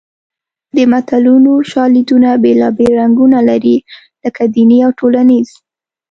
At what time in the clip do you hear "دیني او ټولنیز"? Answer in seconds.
4.55-5.49